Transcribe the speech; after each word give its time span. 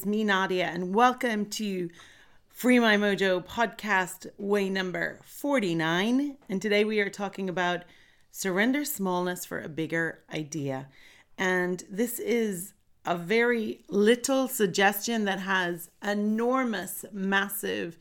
is 0.00 0.06
me, 0.06 0.24
Nadia, 0.24 0.64
and 0.64 0.94
welcome 0.94 1.44
to 1.44 1.90
Free 2.48 2.78
My 2.78 2.96
Mojo 2.96 3.44
podcast, 3.44 4.26
way 4.38 4.70
number 4.70 5.20
49. 5.24 6.38
And 6.48 6.62
today 6.62 6.84
we 6.84 7.00
are 7.00 7.10
talking 7.10 7.50
about 7.50 7.82
surrender 8.30 8.86
smallness 8.86 9.44
for 9.44 9.60
a 9.60 9.68
bigger 9.68 10.20
idea. 10.32 10.88
And 11.36 11.84
this 11.90 12.18
is 12.18 12.72
a 13.04 13.14
very 13.14 13.84
little 13.90 14.48
suggestion 14.48 15.26
that 15.26 15.40
has 15.40 15.90
enormous, 16.02 17.04
massive, 17.12 17.98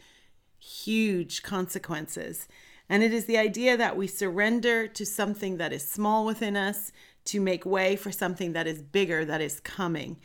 huge 0.57 1.43
consequences. 1.43 2.47
And 2.87 3.03
it 3.03 3.11
is 3.11 3.25
the 3.25 3.37
idea 3.37 3.75
that 3.75 3.97
we 3.97 4.07
surrender 4.07 4.87
to 4.87 5.05
something 5.05 5.57
that 5.57 5.73
is 5.73 5.85
small 5.85 6.25
within 6.25 6.55
us 6.55 6.93
to 7.25 7.41
make 7.41 7.65
way 7.65 7.97
for 7.97 8.13
something 8.13 8.53
that 8.53 8.67
is 8.67 8.81
bigger 8.81 9.25
that 9.25 9.41
is 9.41 9.59
coming. 9.59 10.15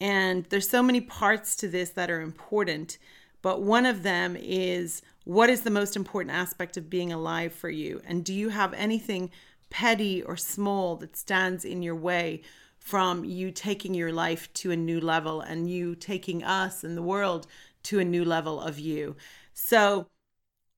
And 0.00 0.44
there's 0.46 0.68
so 0.68 0.82
many 0.82 1.00
parts 1.00 1.56
to 1.56 1.68
this 1.68 1.90
that 1.90 2.10
are 2.10 2.20
important, 2.20 2.98
but 3.42 3.62
one 3.62 3.86
of 3.86 4.02
them 4.02 4.36
is 4.38 5.02
what 5.24 5.48
is 5.50 5.62
the 5.62 5.70
most 5.70 5.96
important 5.96 6.34
aspect 6.34 6.76
of 6.76 6.90
being 6.90 7.12
alive 7.12 7.52
for 7.52 7.70
you? 7.70 8.00
And 8.06 8.24
do 8.24 8.34
you 8.34 8.50
have 8.50 8.74
anything 8.74 9.30
petty 9.70 10.22
or 10.22 10.36
small 10.36 10.96
that 10.96 11.16
stands 11.16 11.64
in 11.64 11.82
your 11.82 11.96
way 11.96 12.42
from 12.78 13.24
you 13.24 13.50
taking 13.50 13.94
your 13.94 14.12
life 14.12 14.52
to 14.52 14.70
a 14.70 14.76
new 14.76 15.00
level 15.00 15.40
and 15.40 15.70
you 15.70 15.94
taking 15.94 16.44
us 16.44 16.84
and 16.84 16.96
the 16.96 17.02
world 17.02 17.46
to 17.84 17.98
a 17.98 18.04
new 18.04 18.24
level 18.24 18.60
of 18.60 18.78
you? 18.78 19.16
So, 19.54 20.06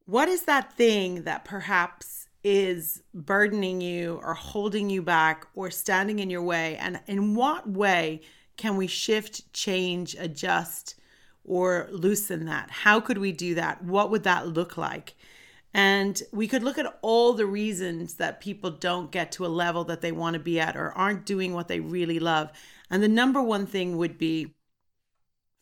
what 0.04 0.28
is 0.28 0.42
that 0.42 0.72
thing 0.72 1.24
that 1.24 1.44
perhaps 1.44 2.28
is 2.44 3.02
burdening 3.12 3.80
you 3.80 4.20
or 4.22 4.34
holding 4.34 4.88
you 4.88 5.02
back 5.02 5.48
or 5.54 5.68
standing 5.68 6.20
in 6.20 6.30
your 6.30 6.42
way? 6.42 6.76
And 6.76 7.00
in 7.08 7.34
what 7.34 7.68
way 7.68 8.20
can 8.56 8.76
we 8.76 8.86
shift, 8.86 9.52
change, 9.52 10.14
adjust, 10.18 10.94
or 11.44 11.88
loosen 11.90 12.46
that? 12.46 12.70
How 12.70 13.00
could 13.00 13.18
we 13.18 13.32
do 13.32 13.54
that? 13.54 13.84
What 13.84 14.10
would 14.10 14.24
that 14.24 14.48
look 14.48 14.76
like? 14.76 15.14
And 15.74 16.20
we 16.32 16.48
could 16.48 16.62
look 16.62 16.78
at 16.78 16.98
all 17.02 17.34
the 17.34 17.44
reasons 17.44 18.14
that 18.14 18.40
people 18.40 18.70
don't 18.70 19.12
get 19.12 19.30
to 19.32 19.44
a 19.44 19.48
level 19.48 19.84
that 19.84 20.00
they 20.00 20.10
want 20.10 20.34
to 20.34 20.40
be 20.40 20.58
at 20.58 20.76
or 20.76 20.90
aren't 20.92 21.26
doing 21.26 21.52
what 21.52 21.68
they 21.68 21.80
really 21.80 22.18
love. 22.18 22.50
And 22.90 23.02
the 23.02 23.08
number 23.08 23.42
one 23.42 23.66
thing 23.66 23.98
would 23.98 24.16
be 24.16 24.54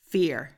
fear. 0.09 0.53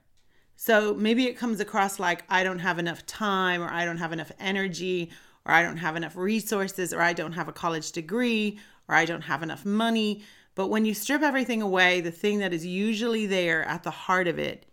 So 0.56 0.94
maybe 0.94 1.24
it 1.24 1.38
comes 1.38 1.60
across 1.60 1.98
like 1.98 2.24
I 2.28 2.42
don't 2.42 2.58
have 2.58 2.78
enough 2.78 3.06
time, 3.06 3.62
or 3.62 3.68
I 3.68 3.84
don't 3.84 3.98
have 3.98 4.12
enough 4.12 4.32
energy, 4.38 5.10
or 5.44 5.52
I 5.52 5.62
don't 5.62 5.76
have 5.78 5.96
enough 5.96 6.16
resources, 6.16 6.92
or 6.92 7.00
I 7.00 7.12
don't 7.12 7.32
have 7.32 7.48
a 7.48 7.52
college 7.52 7.92
degree, 7.92 8.58
or 8.88 8.94
I 8.94 9.04
don't 9.04 9.22
have 9.22 9.42
enough 9.42 9.64
money. 9.64 10.22
But 10.56 10.68
when 10.68 10.84
you 10.84 10.94
strip 10.94 11.22
everything 11.22 11.62
away, 11.62 12.00
the 12.00 12.10
thing 12.10 12.40
that 12.40 12.52
is 12.52 12.66
usually 12.66 13.26
there 13.26 13.62
at 13.62 13.84
the 13.84 13.90
heart 13.92 14.26
of 14.26 14.40
it 14.40 14.66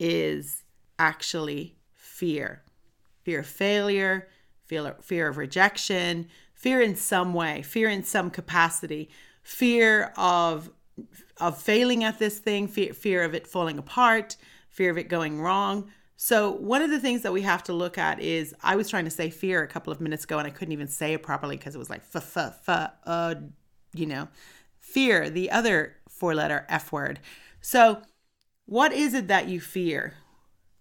is 0.00 0.62
actually 0.98 1.76
fear 1.92 2.62
fear 3.24 3.40
of 3.40 3.46
failure, 3.46 4.28
fear, 4.66 4.96
fear 5.00 5.28
of 5.28 5.38
rejection, 5.38 6.28
fear 6.54 6.82
in 6.82 6.94
some 6.94 7.32
way, 7.32 7.62
fear 7.62 7.88
in 7.88 8.04
some 8.04 8.30
capacity, 8.30 9.10
fear 9.42 10.12
of 10.16 10.70
of 11.40 11.60
failing 11.60 12.04
at 12.04 12.18
this 12.20 12.38
thing, 12.38 12.68
fear, 12.68 12.92
fear 12.92 13.24
of 13.24 13.34
it 13.34 13.46
falling 13.46 13.78
apart, 13.78 14.36
fear 14.68 14.90
of 14.90 14.98
it 14.98 15.08
going 15.08 15.40
wrong. 15.40 15.90
So, 16.16 16.52
one 16.52 16.82
of 16.82 16.90
the 16.90 17.00
things 17.00 17.22
that 17.22 17.32
we 17.32 17.42
have 17.42 17.64
to 17.64 17.72
look 17.72 17.98
at 17.98 18.20
is 18.20 18.54
I 18.62 18.76
was 18.76 18.88
trying 18.88 19.04
to 19.04 19.10
say 19.10 19.30
fear 19.30 19.62
a 19.62 19.66
couple 19.66 19.92
of 19.92 20.00
minutes 20.00 20.24
ago 20.24 20.38
and 20.38 20.46
I 20.46 20.50
couldn't 20.50 20.72
even 20.72 20.86
say 20.86 21.14
it 21.14 21.22
properly 21.22 21.56
because 21.56 21.74
it 21.74 21.78
was 21.78 21.90
like 21.90 22.02
f 22.14 22.36
f 22.36 22.68
f 22.68 22.90
uh, 23.04 23.34
you 23.94 24.06
know, 24.06 24.28
fear, 24.94 25.28
the 25.28 25.50
other 25.50 25.96
four 26.08 26.34
letter 26.34 26.64
F 26.68 26.92
word. 26.92 27.18
So, 27.60 28.02
what 28.66 28.92
is 28.92 29.12
it 29.12 29.28
that 29.28 29.48
you 29.48 29.60
fear? 29.60 30.14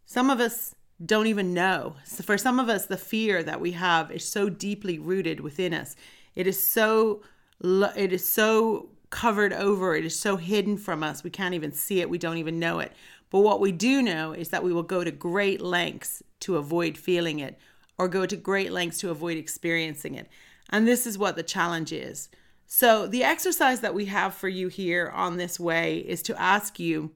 Some 0.06 0.30
of 0.30 0.40
us 0.40 0.76
don't 1.04 1.28
even 1.28 1.54
know. 1.54 1.96
So 2.06 2.24
for 2.24 2.38
some 2.38 2.60
of 2.60 2.70
us, 2.70 2.86
the 2.86 2.98
fear 2.98 3.44
that 3.44 3.60
we 3.60 3.72
have 3.72 4.12
is 4.12 4.24
so 4.26 4.48
deeply 4.48 5.00
rooted 5.00 5.40
within 5.40 5.74
us. 5.74 5.96
It 6.36 6.48
is 6.48 6.62
so 6.62 7.24
it 7.64 8.14
is 8.14 8.28
so 8.28 8.90
covered 9.10 9.54
over. 9.54 9.96
It 9.96 10.06
is 10.06 10.18
so 10.20 10.38
hidden 10.38 10.78
from 10.78 11.04
us. 11.04 11.24
We 11.24 11.30
can't 11.30 11.56
even 11.56 11.72
see 11.72 12.00
it. 12.00 12.10
We 12.10 12.18
don't 12.18 12.38
even 12.38 12.60
know 12.60 12.80
it. 12.80 12.94
But 13.30 13.40
what 13.40 13.60
we 13.60 13.72
do 13.72 14.02
know 14.02 14.34
is 14.34 14.50
that 14.50 14.64
we 14.64 14.74
will 14.74 14.84
go 14.84 15.04
to 15.04 15.12
great 15.12 15.62
lengths 15.62 16.22
to 16.42 16.58
avoid 16.58 16.98
feeling 16.98 17.40
it 17.40 17.58
or 17.98 18.08
go 18.08 18.26
to 18.26 18.36
great 18.36 18.72
lengths 18.72 19.00
to 19.00 19.10
avoid 19.10 19.38
experiencing 19.38 20.16
it. 20.16 20.28
And 20.70 20.88
this 20.88 21.06
is 21.08 21.18
what 21.18 21.36
the 21.36 21.44
challenge 21.44 21.92
is. 21.92 22.30
So, 22.66 23.08
the 23.08 23.24
exercise 23.24 23.82
that 23.82 23.94
we 23.94 24.06
have 24.06 24.34
for 24.34 24.50
you 24.50 24.68
here 24.68 25.12
on 25.14 25.38
this 25.38 25.60
way 25.60 26.00
is 26.00 26.22
to 26.24 26.42
ask 26.42 26.80
you 26.80 27.12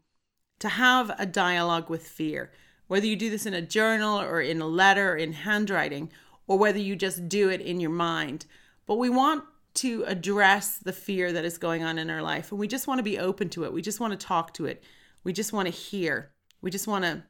to 0.59 0.69
have 0.69 1.11
a 1.17 1.25
dialogue 1.25 1.89
with 1.89 2.07
fear. 2.07 2.51
Whether 2.87 3.07
you 3.07 3.15
do 3.15 3.29
this 3.29 3.45
in 3.45 3.53
a 3.53 3.61
journal 3.61 4.19
or 4.19 4.39
in 4.39 4.61
a 4.61 4.67
letter 4.67 5.13
or 5.13 5.17
in 5.17 5.33
handwriting, 5.33 6.11
or 6.47 6.57
whether 6.57 6.79
you 6.79 6.95
just 6.95 7.27
do 7.27 7.49
it 7.49 7.61
in 7.61 7.79
your 7.79 7.91
mind. 7.91 8.45
But 8.85 8.95
we 8.95 9.09
want 9.09 9.43
to 9.75 10.03
address 10.07 10.77
the 10.77 10.93
fear 10.93 11.31
that 11.31 11.45
is 11.45 11.57
going 11.57 11.83
on 11.83 11.99
in 11.99 12.09
our 12.09 12.21
life. 12.21 12.51
And 12.51 12.59
we 12.59 12.67
just 12.67 12.87
want 12.87 12.99
to 12.99 13.03
be 13.03 13.19
open 13.19 13.49
to 13.49 13.65
it. 13.65 13.73
We 13.73 13.81
just 13.81 13.99
want 13.99 14.17
to 14.17 14.25
talk 14.25 14.53
to 14.55 14.65
it. 14.65 14.83
We 15.23 15.33
just 15.33 15.53
want 15.53 15.67
to 15.67 15.73
hear. 15.73 16.31
We 16.61 16.71
just 16.71 16.87
want 16.87 17.03
to 17.03 17.23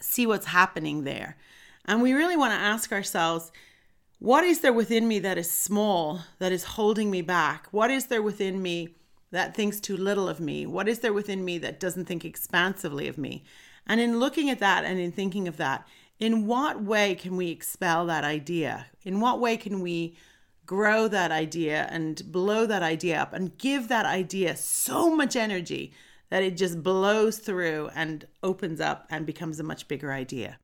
see 0.00 0.26
what's 0.26 0.46
happening 0.46 1.04
there. 1.04 1.36
And 1.84 2.00
we 2.00 2.12
really 2.12 2.36
want 2.36 2.52
to 2.52 2.58
ask 2.58 2.92
ourselves 2.92 3.50
what 4.18 4.44
is 4.44 4.60
there 4.60 4.72
within 4.72 5.06
me 5.06 5.18
that 5.20 5.36
is 5.36 5.50
small, 5.50 6.20
that 6.38 6.52
is 6.52 6.64
holding 6.64 7.10
me 7.10 7.20
back? 7.20 7.68
What 7.70 7.90
is 7.90 8.06
there 8.06 8.22
within 8.22 8.62
me 8.62 8.96
that 9.30 9.54
thinks 9.54 9.78
too 9.78 9.96
little 9.96 10.28
of 10.28 10.40
me? 10.40 10.64
What 10.66 10.88
is 10.88 11.00
there 11.00 11.12
within 11.12 11.44
me 11.44 11.58
that 11.58 11.80
doesn't 11.80 12.06
think 12.06 12.24
expansively 12.24 13.08
of 13.08 13.18
me? 13.18 13.44
And 13.86 14.00
in 14.00 14.18
looking 14.18 14.48
at 14.48 14.58
that 14.60 14.84
and 14.84 14.98
in 14.98 15.12
thinking 15.12 15.46
of 15.46 15.58
that, 15.58 15.86
in 16.18 16.46
what 16.46 16.82
way 16.82 17.14
can 17.14 17.36
we 17.36 17.50
expel 17.50 18.06
that 18.06 18.24
idea? 18.24 18.86
In 19.04 19.20
what 19.20 19.38
way 19.38 19.58
can 19.58 19.80
we 19.80 20.16
grow 20.64 21.08
that 21.08 21.30
idea 21.30 21.86
and 21.90 22.32
blow 22.32 22.66
that 22.66 22.82
idea 22.82 23.20
up 23.20 23.32
and 23.32 23.56
give 23.58 23.88
that 23.88 24.06
idea 24.06 24.56
so 24.56 25.14
much 25.14 25.36
energy 25.36 25.92
that 26.30 26.42
it 26.42 26.56
just 26.56 26.82
blows 26.82 27.38
through 27.38 27.90
and 27.94 28.26
opens 28.42 28.80
up 28.80 29.06
and 29.10 29.26
becomes 29.26 29.60
a 29.60 29.64
much 29.64 29.88
bigger 29.88 30.12
idea? 30.12 30.58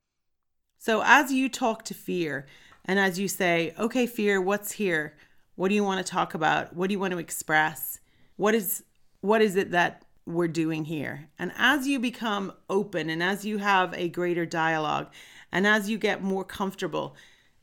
So, 0.78 1.02
as 1.04 1.30
you 1.30 1.48
talk 1.48 1.84
to 1.84 1.94
fear 1.94 2.46
and 2.84 2.98
as 2.98 3.18
you 3.18 3.28
say, 3.28 3.74
okay, 3.78 4.06
fear, 4.06 4.40
what's 4.40 4.72
here? 4.72 5.16
What 5.54 5.68
do 5.68 5.74
you 5.74 5.84
want 5.84 6.04
to 6.04 6.10
talk 6.10 6.34
about? 6.34 6.74
What 6.74 6.88
do 6.88 6.92
you 6.92 6.98
want 6.98 7.12
to 7.12 7.18
express? 7.18 8.00
What 8.36 8.54
is 8.54 8.84
what 9.20 9.40
is 9.40 9.54
it 9.54 9.70
that 9.70 10.04
we're 10.26 10.48
doing 10.48 10.84
here? 10.84 11.28
And 11.38 11.52
as 11.56 11.86
you 11.86 12.00
become 12.00 12.52
open 12.68 13.08
and 13.08 13.22
as 13.22 13.44
you 13.44 13.58
have 13.58 13.94
a 13.94 14.08
greater 14.08 14.44
dialogue 14.44 15.12
and 15.52 15.66
as 15.66 15.88
you 15.88 15.98
get 15.98 16.22
more 16.22 16.44
comfortable 16.44 17.14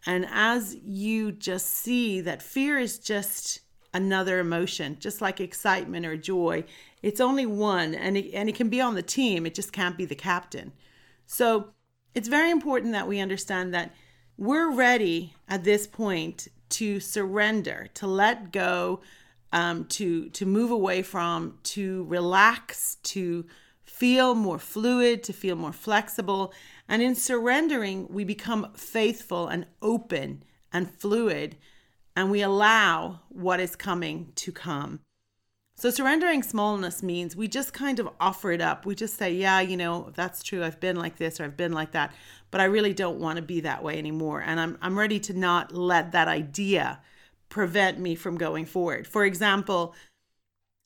and 0.05 0.25
as 0.31 0.75
you 0.75 1.31
just 1.33 1.67
see 1.67 2.21
that 2.21 2.41
fear 2.41 2.77
is 2.77 2.97
just 2.97 3.59
another 3.93 4.39
emotion, 4.39 4.95
just 4.99 5.19
like 5.19 5.41
excitement 5.41 6.05
or 6.05 6.15
joy, 6.15 6.63
it's 7.01 7.19
only 7.19 7.45
one 7.45 7.93
and 7.93 8.15
it, 8.15 8.31
and 8.33 8.47
it 8.47 8.55
can 8.55 8.69
be 8.69 8.79
on 8.79 8.95
the 8.95 9.01
team, 9.01 9.45
it 9.45 9.55
just 9.55 9.73
can't 9.73 9.97
be 9.97 10.05
the 10.05 10.15
captain. 10.15 10.71
So 11.25 11.73
it's 12.15 12.27
very 12.27 12.51
important 12.51 12.93
that 12.93 13.07
we 13.07 13.19
understand 13.19 13.73
that 13.73 13.93
we're 14.39 14.71
ready 14.71 15.33
at 15.49 15.65
this 15.65 15.85
point 15.85 16.47
to 16.69 17.01
surrender, 17.01 17.89
to 17.93 18.07
let 18.07 18.53
go, 18.53 19.01
um, 19.51 19.83
to 19.85 20.29
to 20.29 20.45
move 20.45 20.71
away 20.71 21.01
from, 21.01 21.57
to 21.63 22.05
relax, 22.05 22.95
to 23.03 23.45
feel 23.83 24.35
more 24.35 24.59
fluid, 24.59 25.23
to 25.23 25.33
feel 25.33 25.57
more 25.57 25.73
flexible. 25.73 26.53
And 26.87 27.01
in 27.01 27.15
surrendering, 27.15 28.07
we 28.09 28.23
become 28.23 28.71
faithful 28.75 29.49
and 29.49 29.65
open 29.81 30.43
and 30.71 30.89
fluid, 30.89 31.57
and 32.15 32.31
we 32.31 32.41
allow 32.41 33.19
what 33.27 33.59
is 33.59 33.75
coming 33.75 34.31
to 34.35 34.53
come. 34.53 35.01
So, 35.79 35.89
surrendering 35.89 36.43
smallness 36.43 37.01
means 37.01 37.37
we 37.37 37.47
just 37.47 37.71
kind 37.71 37.99
of 37.99 38.09
offer 38.19 38.51
it 38.51 38.59
up. 38.59 38.85
We 38.85 38.95
just 38.95 39.15
say, 39.15 39.31
Yeah, 39.31 39.61
you 39.61 39.77
know, 39.77 40.11
that's 40.13 40.43
true. 40.43 40.61
I've 40.61 40.81
been 40.81 40.97
like 40.97 41.15
this 41.15 41.39
or 41.39 41.45
I've 41.45 41.55
been 41.55 41.71
like 41.71 41.91
that, 41.91 42.13
but 42.51 42.59
I 42.59 42.65
really 42.65 42.93
don't 42.93 43.17
want 43.17 43.37
to 43.37 43.41
be 43.41 43.61
that 43.61 43.81
way 43.81 43.97
anymore. 43.97 44.41
And 44.41 44.59
I'm, 44.59 44.77
I'm 44.81 44.99
ready 44.99 45.21
to 45.21 45.33
not 45.33 45.71
let 45.71 46.11
that 46.11 46.27
idea 46.27 46.99
prevent 47.47 47.97
me 47.97 48.15
from 48.15 48.37
going 48.37 48.65
forward. 48.65 49.07
For 49.07 49.23
example, 49.23 49.95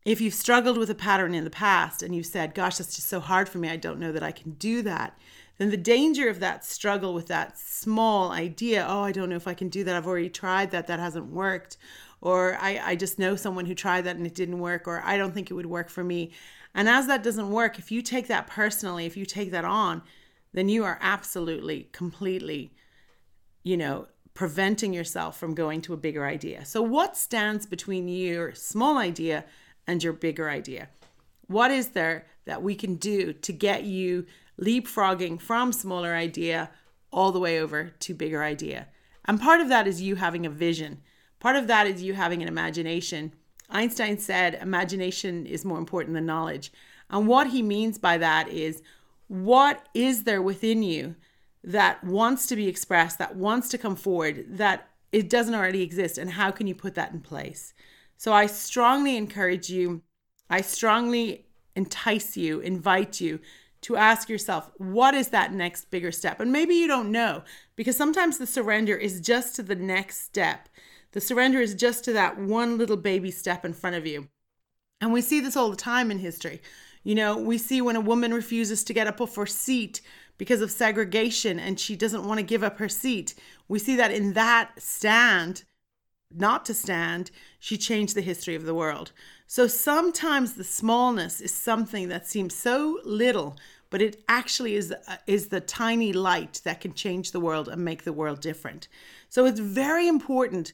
if 0.06 0.22
you've 0.22 0.36
struggled 0.36 0.78
with 0.78 0.92
a 0.92 0.96
pattern 0.96 1.34
in 1.34 1.44
the 1.44 1.50
past 1.50 2.04
and 2.04 2.16
you 2.16 2.22
said, 2.22 2.54
Gosh, 2.54 2.78
that's 2.78 2.96
just 2.96 3.10
so 3.10 3.20
hard 3.20 3.50
for 3.50 3.58
me, 3.58 3.70
I 3.70 3.78
don't 3.78 4.00
know 4.00 4.12
that 4.12 4.22
I 4.22 4.32
can 4.32 4.52
do 4.52 4.84
that, 4.84 5.18
then 5.58 5.72
the 5.72 5.78
danger 5.78 6.30
of 6.30 6.40
that 6.40 6.66
struggle 6.66 7.16
with 7.16 7.28
that 7.30 7.58
small 7.58 8.32
idea, 8.32 8.86
oh, 8.88 9.02
I 9.02 9.12
don't 9.12 9.30
know 9.30 9.38
if 9.38 9.48
I 9.48 9.56
can 9.56 9.70
do 9.70 9.84
that, 9.86 9.96
I've 9.96 10.06
already 10.06 10.30
tried 10.30 10.70
that, 10.70 10.86
that 10.86 11.00
hasn't 11.00 11.32
worked, 11.32 11.78
or 12.24 12.58
I, 12.62 12.82
I 12.82 12.96
just 12.96 13.20
know 13.20 13.36
someone 13.36 13.66
who 13.66 13.76
tried 13.76 14.06
that 14.06 14.16
and 14.16 14.26
it 14.26 14.34
didn't 14.34 14.60
work, 14.60 14.88
or 14.88 15.02
I 15.04 15.18
don't 15.18 15.34
think 15.34 15.52
it 15.52 15.56
would 15.56 15.66
work 15.66 15.90
for 15.90 16.06
me. 16.06 16.32
And 16.74 16.88
as 16.88 17.06
that 17.08 17.22
doesn't 17.22 17.52
work, 17.52 17.78
if 17.78 17.92
you 17.92 18.02
take 18.02 18.28
that 18.28 18.48
personally, 18.48 19.06
if 19.06 19.18
you 19.18 19.26
take 19.26 19.52
that 19.52 19.66
on, 19.66 20.02
then 20.54 20.70
you 20.70 20.86
are 20.86 20.98
absolutely, 21.02 21.90
completely, 21.92 22.74
you 23.62 23.76
know, 23.76 24.08
preventing 24.34 24.94
yourself 24.94 25.38
from 25.38 25.54
going 25.54 25.82
to 25.82 25.94
a 25.94 25.98
bigger 25.98 26.26
idea. 26.26 26.64
So, 26.64 26.82
what 26.82 27.18
stands 27.18 27.66
between 27.66 28.08
your 28.08 28.56
small 28.56 28.98
idea 28.98 29.44
and 29.86 30.02
your 30.02 30.14
bigger 30.14 30.50
idea? 30.50 30.88
What 31.48 31.72
is 31.72 31.90
there 31.90 32.26
that 32.46 32.64
we 32.64 32.74
can 32.74 32.96
do 32.96 33.34
to 33.34 33.52
get 33.52 33.84
you 33.84 34.26
leapfrogging 34.58 35.42
from 35.42 35.74
smaller 35.74 36.16
idea 36.16 36.70
all 37.12 37.34
the 37.34 37.40
way 37.40 37.60
over 37.60 37.90
to 38.00 38.14
bigger 38.14 38.42
idea? 38.42 38.88
And 39.26 39.42
part 39.42 39.60
of 39.60 39.68
that 39.68 39.88
is 39.88 40.02
you 40.02 40.16
having 40.16 40.46
a 40.46 40.50
vision. 40.50 41.02
Part 41.44 41.58
of 41.58 41.68
that 41.68 41.88
is 41.88 42.02
you 42.02 42.14
having 42.14 42.42
an 42.42 42.48
imagination. 42.48 43.34
Einstein 43.70 44.18
said 44.18 44.58
imagination 44.62 45.46
is 45.46 45.66
more 45.66 45.78
important 45.78 46.14
than 46.14 46.26
knowledge. 46.26 46.72
And 47.10 47.28
what 47.28 47.48
he 47.48 47.62
means 47.62 47.98
by 47.98 48.18
that 48.18 48.48
is 48.48 48.82
what 49.28 49.86
is 49.94 50.24
there 50.24 50.42
within 50.42 50.84
you 50.84 51.16
that 51.62 52.02
wants 52.02 52.48
to 52.48 52.56
be 52.56 52.70
expressed, 52.70 53.18
that 53.20 53.36
wants 53.36 53.68
to 53.70 53.78
come 53.78 53.98
forward, 53.98 54.46
that 54.58 54.88
it 55.12 55.30
doesn't 55.30 55.54
already 55.54 55.82
exist, 55.82 56.18
and 56.18 56.32
how 56.32 56.50
can 56.50 56.66
you 56.66 56.76
put 56.76 56.96
that 56.96 57.12
in 57.12 57.20
place? 57.20 57.74
So 58.16 58.32
I 58.32 58.46
strongly 58.46 59.18
encourage 59.18 59.70
you, 59.70 60.02
I 60.50 60.62
strongly 60.62 61.46
entice 61.76 62.38
you, 62.38 62.62
invite 62.62 63.20
you 63.20 63.42
to 63.82 63.98
ask 63.98 64.30
yourself, 64.30 64.72
what 64.78 65.14
is 65.14 65.28
that 65.28 65.52
next 65.52 65.92
bigger 65.92 66.14
step? 66.14 66.40
And 66.40 66.54
maybe 66.54 66.74
you 66.76 66.88
don't 66.88 67.12
know 67.12 67.44
because 67.76 67.98
sometimes 67.98 68.38
the 68.38 68.48
surrender 68.48 68.96
is 68.96 69.20
just 69.20 69.58
to 69.58 69.64
the 69.64 69.76
next 69.76 70.20
step. 70.24 70.70
The 71.14 71.22
surrender 71.22 71.62
is 71.62 71.74
just 71.76 72.04
to 72.04 72.14
that 72.14 72.38
one 72.38 72.78
little 72.78 72.98
baby 72.98 73.32
step 73.32 73.64
in 73.64 73.74
front 73.74 73.96
of 73.96 74.06
you. 74.06 74.28
And 75.00 75.14
we 75.14 75.22
see 75.22 75.40
this 75.40 75.56
all 75.56 75.70
the 75.70 75.76
time 75.76 76.12
in 76.12 76.20
history. 76.20 76.62
You 77.04 77.16
know, 77.16 77.38
we 77.38 77.58
see 77.58 77.82
when 77.82 77.96
a 77.96 78.02
woman 78.02 78.34
refuses 78.34 78.84
to 78.86 78.94
get 78.94 79.08
up 79.08 79.22
off 79.22 79.36
her 79.36 79.46
seat 79.46 80.02
because 80.38 80.62
of 80.62 80.72
segregation 80.72 81.60
and 81.60 81.80
she 81.80 81.96
doesn't 81.96 82.28
want 82.28 82.40
to 82.40 82.46
give 82.46 82.64
up 82.64 82.80
her 82.80 82.90
seat. 82.90 83.36
We 83.68 83.80
see 83.80 83.96
that 83.98 84.12
in 84.12 84.34
that 84.34 84.72
stand, 84.78 85.64
not 86.32 86.66
to 86.66 86.74
stand, 86.74 87.30
she 87.60 87.78
changed 87.78 88.16
the 88.16 88.22
history 88.22 88.56
of 88.56 88.64
the 88.64 88.74
world. 88.74 89.12
So 89.46 89.68
sometimes 89.68 90.54
the 90.54 90.64
smallness 90.64 91.42
is 91.42 91.54
something 91.54 92.08
that 92.10 92.26
seems 92.26 92.56
so 92.56 93.00
little, 93.04 93.58
but 93.92 94.02
it 94.02 94.24
actually 94.28 94.76
is 94.76 94.92
uh, 94.92 95.18
is 95.28 95.50
the 95.50 95.62
tiny 95.62 96.12
light 96.12 96.62
that 96.64 96.82
can 96.82 96.94
change 96.94 97.32
the 97.32 97.40
world 97.40 97.68
and 97.68 97.86
make 97.86 98.04
the 98.04 98.14
world 98.14 98.40
different. 98.40 98.88
So 99.30 99.46
it's 99.46 99.60
very 99.60 100.08
important 100.08 100.74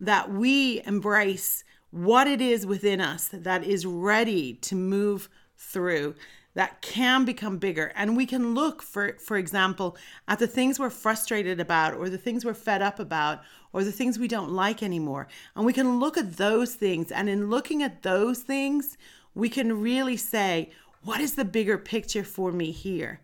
that 0.00 0.30
we 0.30 0.82
embrace 0.84 1.64
what 1.90 2.26
it 2.26 2.40
is 2.40 2.66
within 2.66 3.00
us 3.00 3.28
that 3.32 3.64
is 3.64 3.86
ready 3.86 4.54
to 4.54 4.74
move 4.74 5.28
through 5.56 6.14
that 6.56 6.80
can 6.80 7.26
become 7.26 7.58
bigger. 7.58 7.92
And 7.94 8.16
we 8.16 8.24
can 8.24 8.54
look 8.54 8.82
for 8.82 9.16
for 9.18 9.36
example 9.36 9.96
at 10.26 10.38
the 10.38 10.46
things 10.46 10.78
we're 10.78 10.90
frustrated 10.90 11.60
about 11.60 11.94
or 11.94 12.08
the 12.08 12.18
things 12.18 12.44
we're 12.44 12.54
fed 12.54 12.82
up 12.82 12.98
about 12.98 13.42
or 13.74 13.84
the 13.84 13.92
things 13.92 14.18
we 14.18 14.26
don't 14.26 14.50
like 14.50 14.82
anymore. 14.82 15.28
And 15.54 15.66
we 15.66 15.74
can 15.74 16.00
look 16.00 16.16
at 16.16 16.38
those 16.38 16.74
things. 16.74 17.12
And 17.12 17.28
in 17.28 17.50
looking 17.50 17.82
at 17.82 18.02
those 18.02 18.40
things 18.40 18.96
we 19.34 19.50
can 19.50 19.80
really 19.80 20.16
say 20.16 20.70
what 21.02 21.20
is 21.20 21.34
the 21.34 21.44
bigger 21.44 21.78
picture 21.78 22.24
for 22.24 22.50
me 22.50 22.72
here? 22.72 23.20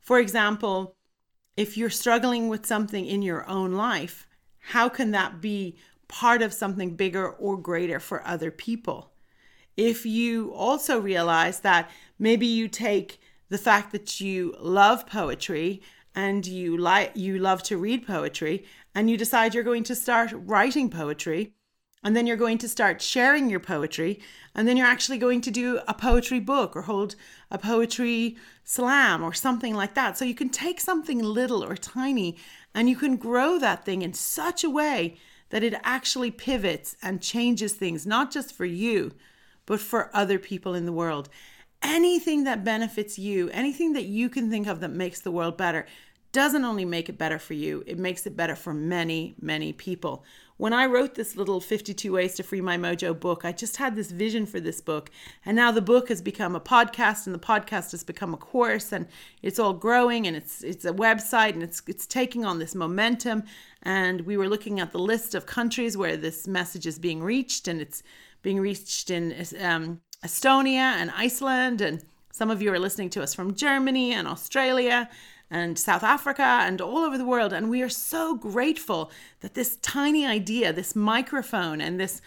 For 0.00 0.20
example 0.20 0.94
if 1.56 1.78
you're 1.78 1.88
struggling 1.88 2.48
with 2.48 2.66
something 2.66 3.06
in 3.06 3.22
your 3.22 3.48
own 3.48 3.72
life 3.72 4.26
how 4.70 4.88
can 4.88 5.12
that 5.12 5.40
be 5.40 5.76
part 6.08 6.42
of 6.42 6.52
something 6.52 6.96
bigger 6.96 7.28
or 7.28 7.56
greater 7.56 8.00
for 8.00 8.26
other 8.26 8.50
people? 8.50 9.12
If 9.76 10.04
you 10.04 10.52
also 10.52 10.98
realize 10.98 11.60
that 11.60 11.88
maybe 12.18 12.46
you 12.46 12.66
take 12.66 13.20
the 13.48 13.58
fact 13.58 13.92
that 13.92 14.20
you 14.20 14.56
love 14.58 15.06
poetry 15.06 15.82
and 16.16 16.44
you 16.44 16.76
like 16.76 17.12
you 17.14 17.38
love 17.38 17.62
to 17.64 17.76
read 17.76 18.06
poetry 18.06 18.64
and 18.92 19.08
you 19.08 19.16
decide 19.16 19.54
you're 19.54 19.62
going 19.62 19.84
to 19.84 19.94
start 19.94 20.32
writing 20.34 20.90
poetry 20.90 21.54
and 22.06 22.14
then 22.14 22.24
you're 22.24 22.36
going 22.36 22.56
to 22.56 22.68
start 22.68 23.02
sharing 23.02 23.50
your 23.50 23.58
poetry 23.58 24.20
and 24.54 24.68
then 24.68 24.76
you're 24.76 24.86
actually 24.86 25.18
going 25.18 25.40
to 25.40 25.50
do 25.50 25.80
a 25.88 25.92
poetry 25.92 26.38
book 26.38 26.76
or 26.76 26.82
hold 26.82 27.16
a 27.50 27.58
poetry 27.58 28.36
slam 28.62 29.24
or 29.24 29.32
something 29.32 29.74
like 29.74 29.94
that 29.94 30.16
so 30.16 30.24
you 30.24 30.32
can 30.32 30.48
take 30.48 30.80
something 30.80 31.20
little 31.20 31.64
or 31.64 31.76
tiny 31.76 32.36
and 32.72 32.88
you 32.88 32.94
can 32.94 33.16
grow 33.16 33.58
that 33.58 33.84
thing 33.84 34.02
in 34.02 34.12
such 34.12 34.62
a 34.62 34.70
way 34.70 35.16
that 35.50 35.64
it 35.64 35.74
actually 35.82 36.30
pivots 36.30 36.96
and 37.02 37.20
changes 37.20 37.72
things 37.72 38.06
not 38.06 38.30
just 38.30 38.54
for 38.54 38.64
you 38.64 39.10
but 39.66 39.80
for 39.80 40.08
other 40.14 40.38
people 40.38 40.74
in 40.74 40.86
the 40.86 40.92
world. 40.92 41.28
Anything 41.82 42.44
that 42.44 42.62
benefits 42.62 43.18
you, 43.18 43.50
anything 43.50 43.94
that 43.94 44.04
you 44.04 44.28
can 44.28 44.48
think 44.48 44.68
of 44.68 44.78
that 44.78 44.92
makes 44.92 45.20
the 45.20 45.32
world 45.32 45.56
better, 45.56 45.86
doesn't 46.36 46.66
only 46.66 46.84
make 46.84 47.08
it 47.08 47.16
better 47.16 47.38
for 47.38 47.54
you, 47.54 47.82
it 47.86 47.98
makes 47.98 48.26
it 48.26 48.36
better 48.36 48.54
for 48.54 48.74
many, 48.74 49.34
many 49.40 49.72
people. 49.72 50.22
When 50.58 50.74
I 50.74 50.84
wrote 50.84 51.14
this 51.14 51.34
little 51.34 51.62
52 51.62 52.12
Ways 52.12 52.34
to 52.34 52.42
Free 52.42 52.60
My 52.60 52.76
Mojo 52.76 53.18
book, 53.18 53.46
I 53.46 53.52
just 53.52 53.78
had 53.78 53.96
this 53.96 54.10
vision 54.10 54.44
for 54.44 54.60
this 54.60 54.82
book. 54.82 55.10
And 55.46 55.56
now 55.56 55.72
the 55.72 55.80
book 55.80 56.10
has 56.10 56.20
become 56.20 56.54
a 56.54 56.60
podcast 56.60 57.24
and 57.24 57.34
the 57.34 57.38
podcast 57.38 57.92
has 57.92 58.04
become 58.04 58.34
a 58.34 58.36
course 58.36 58.92
and 58.92 59.06
it's 59.40 59.58
all 59.58 59.72
growing 59.72 60.26
and 60.26 60.36
it's 60.36 60.62
it's 60.62 60.84
a 60.84 60.92
website 60.92 61.54
and 61.54 61.62
it's 61.62 61.80
it's 61.86 62.06
taking 62.06 62.44
on 62.44 62.58
this 62.58 62.74
momentum. 62.74 63.44
And 63.82 64.20
we 64.26 64.36
were 64.36 64.48
looking 64.48 64.78
at 64.78 64.92
the 64.92 64.98
list 64.98 65.34
of 65.34 65.46
countries 65.46 65.96
where 65.96 66.18
this 66.18 66.46
message 66.46 66.86
is 66.86 66.98
being 66.98 67.22
reached 67.22 67.66
and 67.66 67.80
it's 67.80 68.02
being 68.42 68.60
reached 68.60 69.10
in 69.10 69.32
um, 69.62 70.02
Estonia 70.22 71.00
and 71.00 71.10
Iceland. 71.16 71.80
And 71.80 72.04
some 72.30 72.50
of 72.50 72.60
you 72.60 72.70
are 72.74 72.78
listening 72.78 73.08
to 73.10 73.22
us 73.22 73.32
from 73.32 73.54
Germany 73.54 74.12
and 74.12 74.28
Australia 74.28 75.08
and 75.50 75.78
South 75.78 76.02
Africa 76.02 76.42
and 76.42 76.80
all 76.80 76.98
over 76.98 77.16
the 77.16 77.24
world. 77.24 77.52
And 77.52 77.70
we 77.70 77.82
are 77.82 77.88
so 77.88 78.34
grateful 78.34 79.10
that 79.40 79.54
this 79.54 79.76
tiny 79.76 80.26
idea, 80.26 80.72
this 80.72 80.96
microphone, 80.96 81.80
and 81.80 82.00
this 82.00 82.20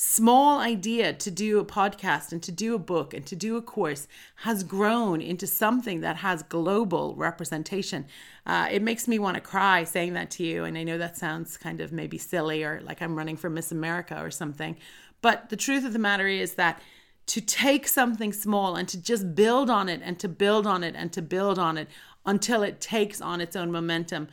small 0.00 0.60
idea 0.60 1.12
to 1.12 1.28
do 1.28 1.58
a 1.58 1.64
podcast 1.64 2.30
and 2.30 2.40
to 2.40 2.52
do 2.52 2.72
a 2.72 2.78
book 2.78 3.12
and 3.12 3.26
to 3.26 3.34
do 3.34 3.56
a 3.56 3.62
course 3.62 4.06
has 4.36 4.62
grown 4.62 5.20
into 5.20 5.44
something 5.44 6.02
that 6.02 6.14
has 6.14 6.44
global 6.44 7.16
representation. 7.16 8.06
Uh, 8.46 8.68
it 8.70 8.80
makes 8.80 9.08
me 9.08 9.18
want 9.18 9.34
to 9.34 9.40
cry 9.40 9.82
saying 9.82 10.12
that 10.12 10.30
to 10.30 10.44
you. 10.44 10.62
And 10.62 10.78
I 10.78 10.84
know 10.84 10.98
that 10.98 11.16
sounds 11.16 11.56
kind 11.56 11.80
of 11.80 11.90
maybe 11.90 12.16
silly 12.16 12.62
or 12.62 12.80
like 12.84 13.02
I'm 13.02 13.16
running 13.16 13.36
for 13.36 13.50
Miss 13.50 13.72
America 13.72 14.22
or 14.22 14.30
something. 14.30 14.76
But 15.20 15.48
the 15.48 15.56
truth 15.56 15.84
of 15.84 15.92
the 15.92 15.98
matter 15.98 16.28
is 16.28 16.54
that 16.54 16.80
to 17.26 17.40
take 17.42 17.86
something 17.86 18.32
small 18.32 18.76
and 18.76 18.88
to 18.88 19.02
just 19.02 19.34
build 19.34 19.68
on 19.68 19.88
it 19.88 20.00
and 20.02 20.18
to 20.18 20.28
build 20.28 20.66
on 20.66 20.82
it 20.82 20.94
and 20.96 21.12
to 21.12 21.20
build 21.20 21.58
on 21.58 21.76
it 21.76 21.88
until 22.24 22.62
it 22.62 22.80
takes 22.80 23.20
on 23.20 23.40
its 23.40 23.56
own 23.56 23.70
momentum. 23.70 24.28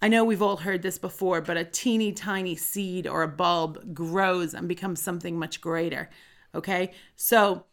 I 0.00 0.08
know 0.08 0.24
we've 0.24 0.42
all 0.42 0.58
heard 0.58 0.82
this 0.82 0.98
before, 0.98 1.40
but 1.40 1.56
a 1.56 1.64
teeny 1.64 2.12
tiny 2.12 2.56
seed 2.56 3.06
or 3.06 3.22
a 3.22 3.28
bulb 3.28 3.94
grows 3.94 4.54
and 4.54 4.68
becomes 4.68 5.00
something 5.00 5.38
much 5.38 5.60
greater. 5.60 6.10
Okay. 6.54 6.92
So, 7.16 7.64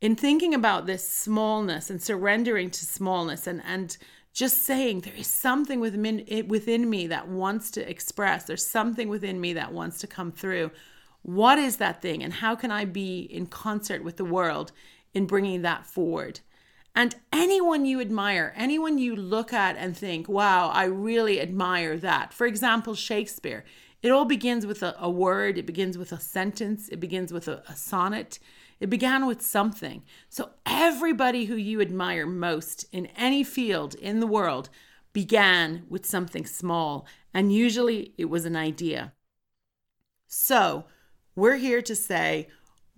in 0.00 0.14
thinking 0.14 0.54
about 0.54 0.86
this 0.86 1.08
smallness 1.08 1.90
and 1.90 2.00
surrendering 2.00 2.70
to 2.70 2.86
smallness 2.86 3.46
and, 3.46 3.62
and 3.66 3.96
just 4.32 4.62
saying 4.62 5.00
there 5.00 5.14
is 5.14 5.26
something 5.26 5.80
within, 5.80 6.24
eh, 6.28 6.42
within 6.46 6.88
me 6.88 7.08
that 7.08 7.28
wants 7.28 7.70
to 7.72 7.90
express, 7.90 8.44
there's 8.44 8.64
something 8.64 9.08
within 9.08 9.40
me 9.40 9.54
that 9.54 9.72
wants 9.72 9.98
to 9.98 10.06
come 10.06 10.30
through 10.30 10.70
what 11.22 11.58
is 11.58 11.76
that 11.76 12.00
thing, 12.00 12.22
and 12.22 12.32
how 12.32 12.54
can 12.54 12.70
I 12.70 12.84
be 12.84 13.20
in 13.20 13.46
concert 13.46 14.02
with 14.02 14.16
the 14.16 14.24
world 14.24 14.72
in 15.12 15.26
bringing 15.26 15.62
that 15.62 15.86
forward? 15.86 16.40
And 16.98 17.14
anyone 17.32 17.86
you 17.86 18.00
admire, 18.00 18.52
anyone 18.56 18.98
you 18.98 19.14
look 19.14 19.52
at 19.52 19.76
and 19.76 19.96
think, 19.96 20.28
wow, 20.28 20.70
I 20.70 20.86
really 20.86 21.40
admire 21.40 21.96
that. 21.96 22.34
For 22.34 22.44
example, 22.44 22.96
Shakespeare. 22.96 23.64
It 24.02 24.10
all 24.10 24.24
begins 24.24 24.66
with 24.66 24.82
a, 24.82 24.96
a 24.98 25.08
word, 25.08 25.58
it 25.58 25.64
begins 25.64 25.96
with 25.96 26.10
a 26.10 26.18
sentence, 26.18 26.88
it 26.88 26.98
begins 26.98 27.32
with 27.32 27.46
a, 27.46 27.62
a 27.68 27.76
sonnet. 27.76 28.40
It 28.80 28.90
began 28.90 29.26
with 29.26 29.42
something. 29.42 30.02
So, 30.28 30.50
everybody 30.66 31.44
who 31.44 31.54
you 31.54 31.80
admire 31.80 32.26
most 32.26 32.84
in 32.90 33.06
any 33.16 33.44
field 33.44 33.94
in 33.94 34.18
the 34.18 34.26
world 34.26 34.68
began 35.12 35.84
with 35.88 36.04
something 36.04 36.46
small, 36.46 37.06
and 37.32 37.52
usually 37.52 38.12
it 38.18 38.24
was 38.24 38.44
an 38.44 38.56
idea. 38.56 39.12
So, 40.26 40.86
we're 41.36 41.58
here 41.58 41.80
to 41.80 41.94
say, 41.94 42.48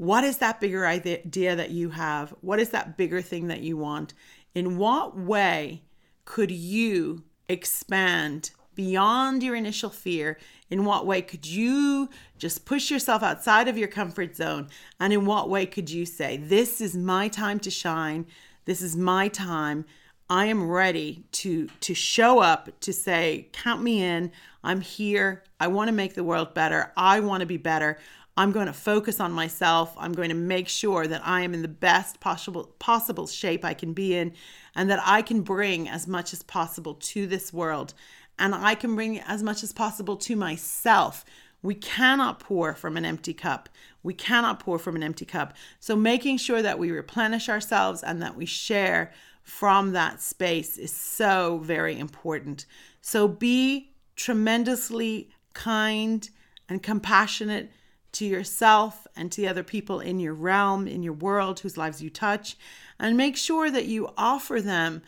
what 0.00 0.24
is 0.24 0.38
that 0.38 0.62
bigger 0.62 0.86
idea 0.86 1.54
that 1.56 1.72
you 1.72 1.90
have? 1.90 2.34
What 2.40 2.58
is 2.58 2.70
that 2.70 2.96
bigger 2.96 3.20
thing 3.20 3.48
that 3.48 3.60
you 3.60 3.76
want? 3.76 4.14
In 4.54 4.78
what 4.78 5.14
way 5.14 5.82
could 6.24 6.50
you 6.50 7.24
expand 7.50 8.52
beyond 8.74 9.42
your 9.42 9.54
initial 9.54 9.90
fear? 9.90 10.38
In 10.70 10.86
what 10.86 11.06
way 11.06 11.20
could 11.20 11.44
you 11.44 12.08
just 12.38 12.64
push 12.64 12.90
yourself 12.90 13.22
outside 13.22 13.68
of 13.68 13.76
your 13.76 13.88
comfort 13.88 14.34
zone? 14.34 14.70
And 14.98 15.12
in 15.12 15.26
what 15.26 15.50
way 15.50 15.66
could 15.66 15.90
you 15.90 16.06
say, 16.06 16.38
This 16.38 16.80
is 16.80 16.96
my 16.96 17.28
time 17.28 17.60
to 17.60 17.70
shine? 17.70 18.24
This 18.64 18.80
is 18.80 18.96
my 18.96 19.28
time. 19.28 19.84
I 20.30 20.46
am 20.46 20.70
ready 20.70 21.24
to 21.32 21.68
to 21.80 21.92
show 21.92 22.38
up 22.38 22.70
to 22.80 22.92
say 22.94 23.48
count 23.52 23.82
me 23.82 24.02
in. 24.02 24.32
I'm 24.62 24.80
here. 24.80 25.42
I 25.58 25.66
want 25.66 25.88
to 25.88 25.92
make 25.92 26.14
the 26.14 26.24
world 26.24 26.54
better. 26.54 26.92
I 26.96 27.20
want 27.20 27.40
to 27.40 27.46
be 27.46 27.56
better. 27.56 27.98
I'm 28.36 28.52
going 28.52 28.66
to 28.66 28.72
focus 28.72 29.20
on 29.20 29.32
myself. 29.32 29.94
I'm 29.98 30.12
going 30.12 30.30
to 30.30 30.34
make 30.34 30.68
sure 30.68 31.06
that 31.06 31.20
I 31.24 31.42
am 31.42 31.52
in 31.52 31.62
the 31.62 31.68
best 31.68 32.20
possible 32.20 32.74
possible 32.78 33.26
shape 33.26 33.64
I 33.64 33.74
can 33.74 33.92
be 33.92 34.14
in 34.14 34.32
and 34.74 34.88
that 34.90 35.02
I 35.04 35.22
can 35.22 35.42
bring 35.42 35.88
as 35.88 36.06
much 36.06 36.32
as 36.32 36.42
possible 36.42 36.94
to 36.94 37.26
this 37.26 37.52
world 37.52 37.94
and 38.40 38.54
I 38.54 38.74
can 38.74 38.94
bring 38.94 39.20
as 39.20 39.42
much 39.42 39.62
as 39.62 39.72
possible 39.72 40.16
to 40.16 40.34
myself 40.34 41.24
We 41.62 41.74
cannot 41.74 42.40
pour 42.40 42.74
from 42.74 42.96
an 42.96 43.04
empty 43.04 43.34
cup. 43.34 43.68
We 44.02 44.14
cannot 44.14 44.60
pour 44.60 44.78
from 44.78 44.96
an 44.96 45.02
empty 45.02 45.26
cup. 45.26 45.54
So, 45.78 45.94
making 45.94 46.38
sure 46.38 46.62
that 46.62 46.78
we 46.78 46.90
replenish 46.90 47.50
ourselves 47.50 48.02
and 48.02 48.22
that 48.22 48.34
we 48.34 48.46
share 48.46 49.12
from 49.42 49.92
that 49.92 50.22
space 50.22 50.78
is 50.78 50.90
so 50.90 51.58
very 51.62 51.98
important. 51.98 52.64
So, 53.02 53.28
be 53.28 53.92
tremendously 54.16 55.28
kind 55.52 56.30
and 56.66 56.82
compassionate 56.82 57.70
to 58.12 58.24
yourself 58.24 59.06
and 59.16 59.30
to 59.32 59.40
the 59.40 59.48
other 59.48 59.62
people 59.62 60.00
in 60.00 60.18
your 60.18 60.34
realm, 60.34 60.86
in 60.86 61.02
your 61.02 61.12
world, 61.12 61.60
whose 61.60 61.76
lives 61.76 62.02
you 62.02 62.10
touch, 62.10 62.56
and 62.98 63.16
make 63.16 63.36
sure 63.36 63.70
that 63.70 63.86
you 63.86 64.10
offer 64.16 64.60
them 64.60 65.02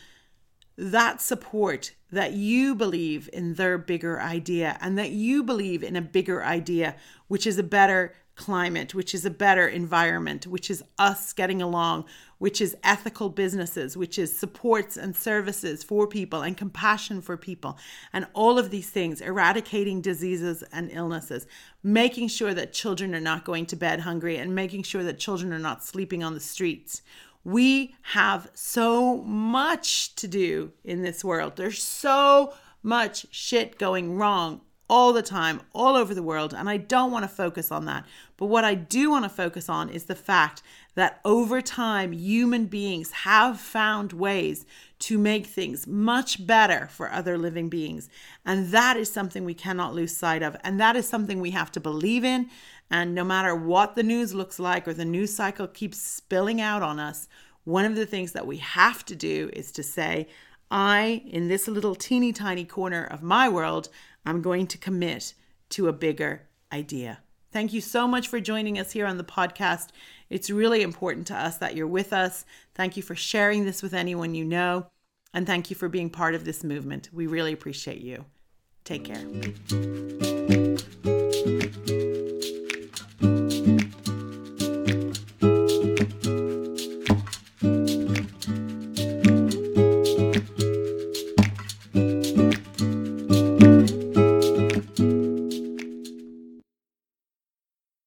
that 0.77 1.21
support 1.21 1.93
that 2.11 2.33
you 2.33 2.75
believe 2.75 3.29
in 3.33 3.55
their 3.55 3.79
bigger 3.79 4.21
idea 4.21 4.79
and 4.81 4.99
that 4.99 5.11
you 5.11 5.43
believe 5.43 5.83
in 5.83 5.97
a 5.97 6.03
bigger 6.03 6.45
idea, 6.45 6.97
which 7.29 7.47
is 7.47 7.59
a 7.59 7.63
better 7.63 8.15
climate, 8.35 8.95
which 8.95 9.15
is 9.15 9.25
a 9.25 9.31
better 9.31 9.69
environment, 9.69 10.47
which 10.47 10.71
is 10.71 10.83
us 10.99 11.33
getting 11.33 11.61
along, 11.61 12.05
which 12.39 12.61
is 12.61 12.77
ethical 12.83 13.29
businesses, 13.29 13.97
which 13.97 14.19
is 14.19 14.37
supports 14.37 14.97
and 14.97 15.15
services 15.15 15.85
for 15.85 16.07
people 16.07 16.43
and 16.43 16.57
compassion 16.57 17.21
for 17.21 17.37
people, 17.37 17.79
and 18.13 18.27
all 18.33 18.59
of 18.59 18.71
these 18.71 18.91
things, 18.91 19.21
eradicating 19.21 20.01
diseases 20.01 20.65
and 20.73 20.91
illnesses, 20.93 21.47
making 21.83 22.29
sure 22.29 22.55
that 22.55 22.73
children 22.73 23.15
are 23.15 23.21
not 23.21 23.45
going 23.45 23.67
to 23.67 23.77
bed 23.77 24.01
hungry, 24.01 24.37
and 24.37 24.55
making 24.55 24.83
sure 24.83 25.05
that 25.05 25.19
children 25.19 25.53
are 25.53 25.59
not 25.59 25.85
sleeping 25.85 26.25
on 26.25 26.35
the 26.35 26.41
streets. 26.41 27.03
We 27.45 27.95
have 28.03 28.51
so 28.55 29.19
much 29.19 30.15
to 30.17 30.29
do 30.29 30.73
in 30.85 31.03
this 31.03 31.25
world. 31.25 31.57
There's 31.57 31.83
so 31.83 32.55
much 32.83 33.27
shit 33.31 33.79
going 33.79 34.17
wrong 34.17 34.63
all 34.93 35.15
the 35.15 35.23
time, 35.23 35.63
all 35.73 35.97
over 35.97 36.13
the 36.13 36.23
world. 36.23 36.53
And 36.53 36.69
I 36.69 36.77
don't 36.77 37.11
want 37.11 37.23
to 37.23 37.29
focus 37.29 37.73
on 37.73 37.87
that. 37.87 38.05
But 38.37 38.49
what 38.49 38.63
I 38.63 38.75
do 38.75 39.11
want 39.11 39.25
to 39.25 39.31
focus 39.31 39.71
on 39.71 39.89
is 39.89 40.05
the 40.05 40.15
fact 40.15 40.63
that 40.97 41.19
over 41.25 41.63
time, 41.63 42.13
human 42.13 42.67
beings 42.67 43.11
have 43.11 43.59
found 43.59 44.13
ways 44.13 44.67
to 44.99 45.17
make 45.17 45.47
things 45.47 45.87
much 45.87 46.47
better 46.47 46.89
for 46.89 47.11
other 47.11 47.39
living 47.39 47.71
beings. 47.71 48.11
And 48.45 48.69
that 48.69 48.99
is 48.99 49.11
something 49.11 49.47
we 49.47 49.55
cannot 49.55 49.95
lose 49.95 50.15
sight 50.15 50.43
of. 50.43 50.59
And 50.63 50.79
that 50.79 50.95
is 50.95 51.09
something 51.09 51.41
we 51.41 51.53
have 51.53 51.73
to 51.73 51.81
believe 51.81 52.23
in. 52.23 52.51
And 52.91 53.15
no 53.15 53.25
matter 53.25 53.55
what 53.55 53.95
the 53.95 54.03
news 54.03 54.35
looks 54.35 54.59
like 54.59 54.87
or 54.87 54.93
the 54.93 55.07
news 55.07 55.35
cycle 55.35 55.69
keeps 55.69 55.97
spilling 55.97 56.61
out 56.61 56.83
on 56.83 57.01
us, 57.01 57.29
one 57.65 57.87
of 57.87 57.97
the 57.97 58.05
things 58.05 58.33
that 58.33 58.47
we 58.47 58.59
have 58.59 59.07
to 59.07 59.17
do 59.17 59.49
is 59.55 59.73
to 59.73 59.83
say, 59.83 60.29
I, 60.71 61.23
in 61.27 61.49
this 61.49 61.69
little 61.69 61.95
teeny 61.95 62.33
tiny 62.33 62.65
corner 62.65 63.05
of 63.05 63.23
my 63.23 63.47
world, 63.47 63.91
I'm 64.25 64.43
going 64.43 64.67
to 64.69 64.79
commit 64.79 65.35
to 65.71 65.89
a 65.89 65.93
bigger 65.93 66.43
idea. 66.73 67.21
Thank 67.53 67.73
you 67.73 67.81
so 67.81 68.09
much 68.09 68.29
for 68.29 68.41
joining 68.41 68.79
us 68.79 68.93
here 68.93 69.07
on 69.07 69.19
the 69.19 69.25
podcast. 69.25 69.89
It's 70.31 70.49
really 70.49 70.83
important 70.83 71.27
to 71.27 71.37
us 71.37 71.59
that 71.59 71.77
you're 71.77 71.87
with 71.87 72.13
us. 72.13 72.47
Thank 72.75 72.97
you 72.97 73.03
for 73.03 73.15
sharing 73.15 73.65
this 73.65 73.83
with 73.83 73.93
anyone 73.93 74.35
you 74.35 74.45
know. 74.45 74.87
And 75.35 75.47
thank 75.47 75.69
you 75.71 75.77
for 75.77 75.89
being 75.89 76.11
part 76.11 76.35
of 76.35 76.45
this 76.45 76.65
movement. 76.65 77.11
We 77.13 77.27
really 77.27 77.53
appreciate 77.53 78.01
you. 78.01 78.25
Take 78.85 79.05
care. 79.05 79.23